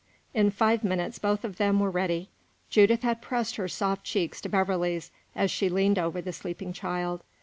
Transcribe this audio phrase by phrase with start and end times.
[0.33, 2.29] In five minutes both of them were ready.
[2.71, 7.23] Judith had pressed her soft cheeks to Beverley's as she leaned over the sleeping child.